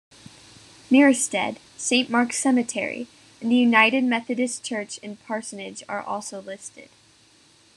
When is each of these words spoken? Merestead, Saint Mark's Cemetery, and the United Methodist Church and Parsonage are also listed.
Merestead, 0.89 1.57
Saint 1.77 2.09
Mark's 2.09 2.39
Cemetery, 2.39 3.05
and 3.39 3.51
the 3.51 3.55
United 3.55 4.03
Methodist 4.03 4.63
Church 4.63 4.99
and 5.03 5.23
Parsonage 5.27 5.83
are 5.87 6.01
also 6.01 6.41
listed. 6.41 6.89